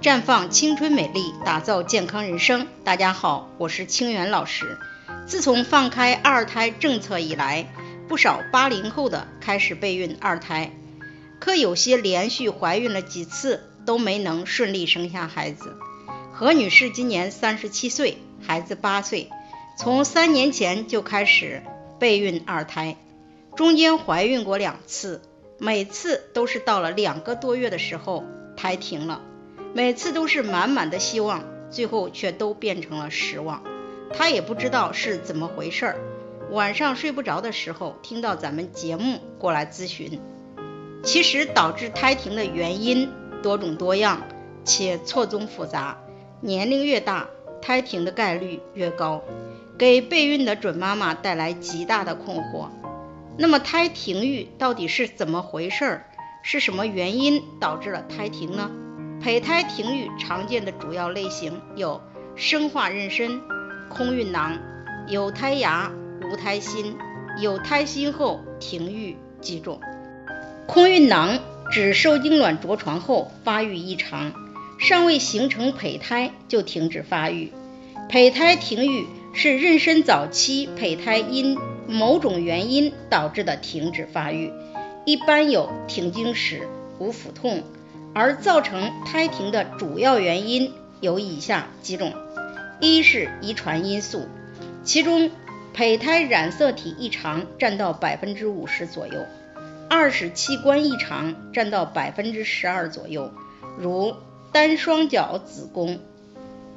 [0.00, 2.68] 绽放青春美丽，打造健康人生。
[2.84, 4.78] 大家好，我是清源老师。
[5.26, 7.66] 自从放开二胎政策以来，
[8.06, 10.70] 不少八零后的开始备孕二胎，
[11.40, 15.76] 可有些连续怀孕了几次都没能顺利生下孩子。
[16.32, 19.28] 何女士今年三十七岁，孩子八岁，
[19.76, 21.64] 从三年前就开始
[21.98, 22.96] 备孕二胎，
[23.56, 25.22] 中间怀孕过两次，
[25.58, 28.24] 每次都是到了两个多月的时候
[28.56, 29.22] 胎停了。
[29.74, 33.62] 每次都是满满的希望，最后却都变成了失望。
[34.12, 35.96] 他也不知道是怎么回事儿。
[36.50, 40.20] 晚上睡不着的时候，听到咱们节目过来咨询。
[41.04, 43.10] 其实导致胎停的原因
[43.42, 44.22] 多种多样，
[44.64, 45.98] 且错综复杂。
[46.40, 47.28] 年龄越大，
[47.60, 49.22] 胎停的概率越高，
[49.76, 52.68] 给备孕的准妈妈带来极大的困惑。
[53.36, 56.04] 那么胎停育到底是怎么回事儿？
[56.42, 58.70] 是什么原因导致了胎停呢？
[59.20, 62.00] 胚胎停育常见的主要类型有
[62.36, 63.40] 生化妊娠、
[63.88, 64.58] 空孕囊、
[65.08, 65.90] 有胎芽、
[66.22, 66.96] 无胎心、
[67.40, 69.80] 有胎心后停育几种。
[70.66, 71.40] 空孕囊
[71.72, 74.32] 指受精卵着床后发育异常，
[74.78, 77.52] 尚未形成胚胎就停止发育。
[78.08, 84.52] 胚胎停育是妊娠早期胚胎因某种原因导致的停止发育，
[85.04, 86.68] 一般有停经史、
[87.00, 87.64] 无腹痛。
[88.14, 92.12] 而造成胎停的主要原因有以下几种：
[92.80, 94.26] 一是遗传因素，
[94.82, 95.30] 其中
[95.74, 99.20] 胚胎染色体异常占到百分之五十左右；
[99.88, 103.30] 二是器官异常占到百分之十二左右，
[103.78, 104.14] 如
[104.50, 106.00] 单双脚子宫、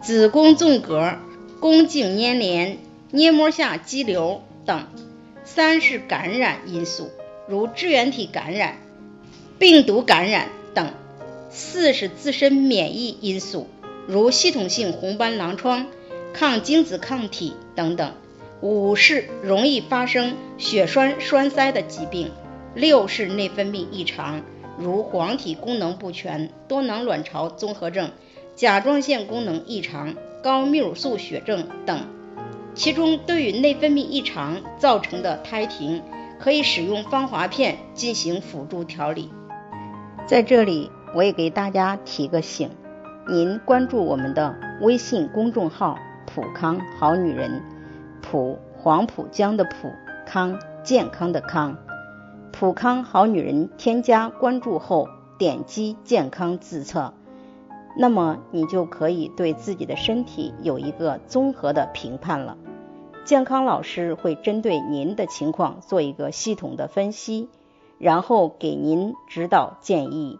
[0.02, 1.15] 子宫纵隔、
[1.59, 2.77] 宫颈粘连、
[3.09, 4.81] 黏膜下肌瘤等；
[5.43, 7.09] 三是感染因素，
[7.47, 8.77] 如支原体感染、
[9.57, 10.91] 病毒感染等。
[11.53, 13.67] 四是自身免疫因素，
[14.07, 15.88] 如系统性红斑狼疮、
[16.33, 18.14] 抗精子抗体等等。
[18.61, 22.31] 五是容易发生血栓栓塞的疾病。
[22.73, 24.43] 六是内分泌异常，
[24.77, 28.11] 如黄体功能不全、多囊卵巢综合症、
[28.55, 32.08] 甲状腺功能异常、高泌乳素血症等。
[32.73, 36.02] 其中，对于内分泌异常造成的胎停，
[36.39, 39.30] 可以使用芳华片进行辅助调理。
[40.26, 40.89] 在这里。
[41.14, 42.70] 我也给大家提个醒，
[43.27, 47.61] 您关注我们的微信公众号“普康好女人”，
[48.23, 49.92] 普黄浦江的普
[50.26, 51.77] 康健康的康，
[52.54, 57.14] 普康好女人添加关注后，点击健康自测，
[57.98, 62.58] 那么你就可以对自己的身体有一个综合的评判了。
[63.26, 67.50] 健康老师会针对您的情况做一个系统的分析，
[67.98, 70.39] 然后给您指导建议。